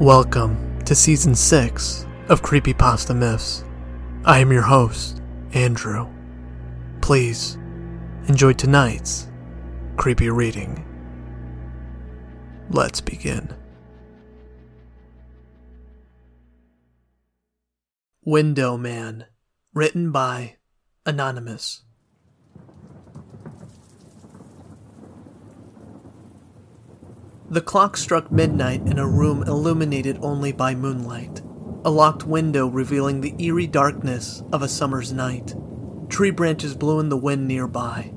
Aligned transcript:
Welcome 0.00 0.82
to 0.86 0.94
season 0.94 1.34
6 1.34 2.06
of 2.30 2.40
Creepypasta 2.40 3.14
Myths. 3.14 3.64
I 4.24 4.38
am 4.38 4.50
your 4.50 4.62
host, 4.62 5.20
Andrew. 5.52 6.08
Please 7.02 7.58
enjoy 8.26 8.54
tonight's 8.54 9.28
creepy 9.98 10.30
reading. 10.30 10.82
Let's 12.70 13.02
begin. 13.02 13.52
Window 18.24 18.78
Man, 18.78 19.26
written 19.74 20.12
by 20.12 20.56
Anonymous. 21.04 21.82
The 27.50 27.60
clock 27.60 27.96
struck 27.96 28.30
midnight 28.30 28.82
in 28.86 28.96
a 29.00 29.08
room 29.08 29.42
illuminated 29.42 30.20
only 30.22 30.52
by 30.52 30.76
moonlight, 30.76 31.42
a 31.84 31.90
locked 31.90 32.24
window 32.24 32.68
revealing 32.68 33.20
the 33.20 33.34
eerie 33.42 33.66
darkness 33.66 34.44
of 34.52 34.62
a 34.62 34.68
summer's 34.68 35.12
night. 35.12 35.56
Tree 36.08 36.30
branches 36.30 36.76
blew 36.76 37.00
in 37.00 37.08
the 37.08 37.16
wind 37.16 37.48
nearby, 37.48 38.14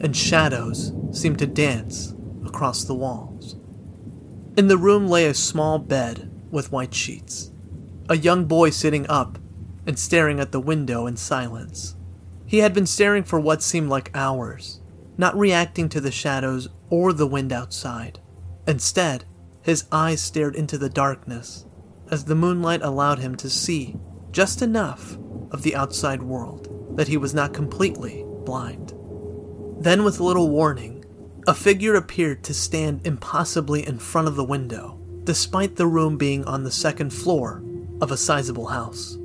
and 0.00 0.16
shadows 0.16 0.94
seemed 1.12 1.38
to 1.40 1.46
dance 1.46 2.14
across 2.46 2.84
the 2.84 2.94
walls. 2.94 3.56
In 4.56 4.68
the 4.68 4.78
room 4.78 5.08
lay 5.08 5.26
a 5.26 5.34
small 5.34 5.78
bed 5.78 6.30
with 6.50 6.72
white 6.72 6.94
sheets, 6.94 7.52
a 8.08 8.16
young 8.16 8.46
boy 8.46 8.70
sitting 8.70 9.06
up 9.10 9.38
and 9.86 9.98
staring 9.98 10.40
at 10.40 10.52
the 10.52 10.60
window 10.60 11.06
in 11.06 11.18
silence. 11.18 11.96
He 12.46 12.60
had 12.60 12.72
been 12.72 12.86
staring 12.86 13.24
for 13.24 13.38
what 13.38 13.62
seemed 13.62 13.90
like 13.90 14.10
hours, 14.14 14.80
not 15.18 15.38
reacting 15.38 15.90
to 15.90 16.00
the 16.00 16.10
shadows 16.10 16.70
or 16.88 17.12
the 17.12 17.26
wind 17.26 17.52
outside. 17.52 18.20
Instead, 18.66 19.24
his 19.62 19.84
eyes 19.90 20.20
stared 20.20 20.54
into 20.54 20.78
the 20.78 20.88
darkness 20.88 21.66
as 22.10 22.24
the 22.24 22.34
moonlight 22.34 22.82
allowed 22.82 23.18
him 23.18 23.36
to 23.36 23.48
see 23.48 23.96
just 24.32 24.62
enough 24.62 25.16
of 25.50 25.62
the 25.62 25.74
outside 25.74 26.22
world 26.22 26.96
that 26.96 27.08
he 27.08 27.16
was 27.16 27.34
not 27.34 27.54
completely 27.54 28.24
blind. 28.44 28.94
Then, 29.80 30.04
with 30.04 30.20
little 30.20 30.50
warning, 30.50 31.04
a 31.46 31.54
figure 31.54 31.94
appeared 31.94 32.44
to 32.44 32.54
stand 32.54 33.06
impossibly 33.06 33.86
in 33.86 33.98
front 33.98 34.28
of 34.28 34.36
the 34.36 34.44
window, 34.44 34.98
despite 35.24 35.76
the 35.76 35.86
room 35.86 36.16
being 36.16 36.44
on 36.44 36.64
the 36.64 36.70
second 36.70 37.12
floor 37.12 37.62
of 38.00 38.10
a 38.10 38.16
sizable 38.16 38.66
house. 38.66 39.16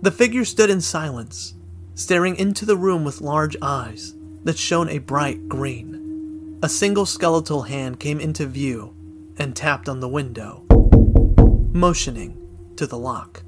The 0.00 0.10
figure 0.10 0.44
stood 0.44 0.70
in 0.70 0.80
silence, 0.80 1.54
staring 1.94 2.36
into 2.36 2.64
the 2.64 2.76
room 2.76 3.04
with 3.04 3.20
large 3.20 3.56
eyes 3.60 4.14
that 4.44 4.58
shone 4.58 4.88
a 4.88 4.98
bright 4.98 5.48
green. 5.48 5.91
A 6.64 6.68
single 6.68 7.06
skeletal 7.06 7.62
hand 7.62 7.98
came 7.98 8.20
into 8.20 8.46
view 8.46 8.94
and 9.36 9.56
tapped 9.56 9.88
on 9.88 9.98
the 9.98 10.08
window, 10.08 10.64
motioning 11.72 12.38
to 12.76 12.86
the 12.86 12.96
lock. 12.96 13.42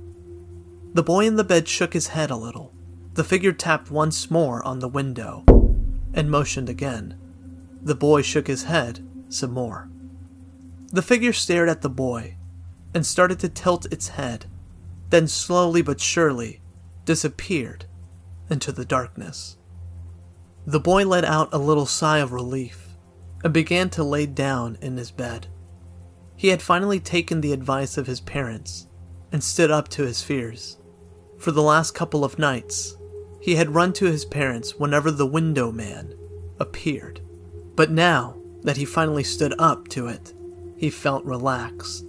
The 0.94 1.04
boy 1.04 1.24
in 1.24 1.36
the 1.36 1.44
bed 1.44 1.68
shook 1.68 1.92
his 1.92 2.08
head 2.08 2.32
a 2.32 2.36
little. 2.36 2.74
The 3.12 3.22
figure 3.22 3.52
tapped 3.52 3.88
once 3.88 4.32
more 4.32 4.64
on 4.64 4.80
the 4.80 4.88
window 4.88 5.44
and 6.12 6.28
motioned 6.28 6.68
again. 6.68 7.16
The 7.80 7.94
boy 7.94 8.22
shook 8.22 8.48
his 8.48 8.64
head 8.64 9.06
some 9.28 9.52
more. 9.52 9.88
The 10.92 11.00
figure 11.00 11.32
stared 11.32 11.68
at 11.68 11.82
the 11.82 11.88
boy 11.88 12.36
and 12.92 13.06
started 13.06 13.38
to 13.40 13.48
tilt 13.48 13.86
its 13.92 14.08
head, 14.08 14.46
then 15.10 15.28
slowly 15.28 15.82
but 15.82 16.00
surely 16.00 16.62
disappeared 17.04 17.84
into 18.50 18.72
the 18.72 18.84
darkness. 18.84 19.56
The 20.66 20.80
boy 20.80 21.06
let 21.06 21.24
out 21.24 21.50
a 21.52 21.58
little 21.58 21.86
sigh 21.86 22.18
of 22.18 22.32
relief 22.32 22.83
and 23.44 23.52
began 23.52 23.90
to 23.90 24.02
lay 24.02 24.24
down 24.24 24.78
in 24.80 24.96
his 24.96 25.10
bed. 25.10 25.46
He 26.34 26.48
had 26.48 26.62
finally 26.62 26.98
taken 26.98 27.42
the 27.42 27.52
advice 27.52 27.98
of 27.98 28.06
his 28.06 28.20
parents 28.20 28.88
and 29.30 29.44
stood 29.44 29.70
up 29.70 29.88
to 29.88 30.04
his 30.04 30.22
fears. 30.22 30.78
For 31.38 31.52
the 31.52 31.62
last 31.62 31.94
couple 31.94 32.24
of 32.24 32.38
nights, 32.38 32.96
he 33.40 33.56
had 33.56 33.74
run 33.74 33.92
to 33.94 34.06
his 34.06 34.24
parents 34.24 34.76
whenever 34.76 35.10
the 35.10 35.26
window 35.26 35.70
man 35.70 36.14
appeared. 36.58 37.20
But 37.76 37.90
now 37.90 38.38
that 38.62 38.78
he 38.78 38.86
finally 38.86 39.24
stood 39.24 39.54
up 39.58 39.88
to 39.88 40.08
it, 40.08 40.32
he 40.76 40.88
felt 40.88 41.24
relaxed, 41.24 42.06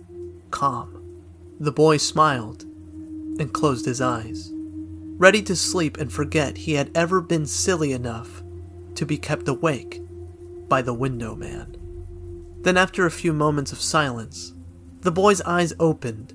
calm. 0.51 1.19
The 1.59 1.71
boy 1.71 1.97
smiled 1.97 2.63
and 2.63 3.53
closed 3.53 3.85
his 3.85 3.99
eyes, 3.99 4.51
ready 5.17 5.41
to 5.43 5.55
sleep 5.55 5.97
and 5.97 6.11
forget 6.11 6.57
he 6.57 6.73
had 6.73 6.91
ever 6.95 7.19
been 7.19 7.45
silly 7.45 7.91
enough 7.91 8.41
to 8.95 9.05
be 9.05 9.17
kept 9.17 9.49
awake 9.49 10.01
by 10.67 10.81
the 10.81 10.93
window 10.93 11.35
man. 11.35 11.77
Then, 12.61 12.77
after 12.77 13.05
a 13.05 13.11
few 13.11 13.33
moments 13.33 13.71
of 13.71 13.81
silence, 13.81 14.53
the 15.01 15.11
boy's 15.11 15.41
eyes 15.41 15.73
opened 15.79 16.33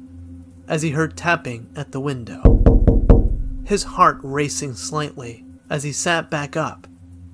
as 0.68 0.82
he 0.82 0.90
heard 0.90 1.16
tapping 1.16 1.68
at 1.74 1.92
the 1.92 2.00
window. 2.00 2.42
His 3.64 3.82
heart 3.82 4.18
racing 4.22 4.74
slightly 4.74 5.44
as 5.68 5.82
he 5.82 5.92
sat 5.92 6.30
back 6.30 6.56
up 6.56 6.86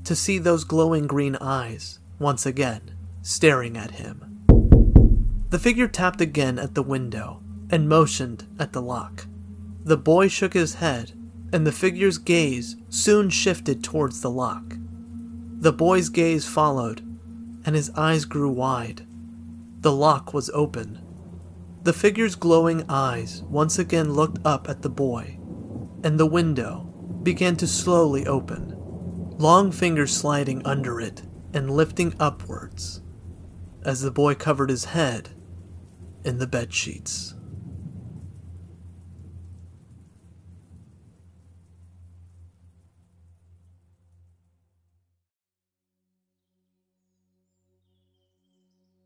to 0.04 0.16
see 0.16 0.38
those 0.38 0.64
glowing 0.64 1.06
green 1.06 1.36
eyes 1.40 1.98
once 2.18 2.46
again 2.46 2.92
staring 3.22 3.76
at 3.76 3.90
him. 3.90 4.22
The 5.50 5.58
figure 5.58 5.88
tapped 5.88 6.20
again 6.20 6.58
at 6.58 6.74
the 6.74 6.82
window 6.82 7.42
and 7.70 7.88
motioned 7.88 8.46
at 8.58 8.72
the 8.72 8.80
lock. 8.82 9.26
The 9.84 9.96
boy 9.96 10.28
shook 10.28 10.54
his 10.54 10.74
head, 10.74 11.12
and 11.52 11.66
the 11.66 11.72
figure's 11.72 12.18
gaze 12.18 12.76
soon 12.88 13.30
shifted 13.30 13.82
towards 13.82 14.20
the 14.20 14.30
lock. 14.30 14.75
The 15.58 15.72
boy's 15.72 16.08
gaze 16.10 16.46
followed, 16.46 17.00
and 17.64 17.74
his 17.74 17.90
eyes 17.90 18.24
grew 18.24 18.50
wide. 18.50 19.06
The 19.80 19.92
lock 19.92 20.34
was 20.34 20.50
open. 20.50 21.00
The 21.82 21.92
figure's 21.92 22.34
glowing 22.34 22.84
eyes 22.88 23.42
once 23.48 23.78
again 23.78 24.12
looked 24.12 24.38
up 24.44 24.68
at 24.68 24.82
the 24.82 24.90
boy, 24.90 25.38
and 26.04 26.20
the 26.20 26.26
window 26.26 26.92
began 27.22 27.56
to 27.56 27.66
slowly 27.66 28.26
open, 28.26 28.76
long 29.38 29.72
fingers 29.72 30.14
sliding 30.14 30.64
under 30.66 31.00
it 31.00 31.22
and 31.54 31.70
lifting 31.70 32.14
upwards 32.20 33.00
as 33.82 34.02
the 34.02 34.10
boy 34.10 34.34
covered 34.34 34.68
his 34.68 34.86
head 34.86 35.30
in 36.24 36.38
the 36.38 36.46
bed 36.46 36.74
sheets. 36.74 37.34